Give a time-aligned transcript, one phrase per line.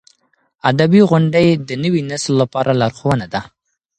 [0.69, 3.41] ادبي غونډې د نوي نسل لپاره لارښوونه ده.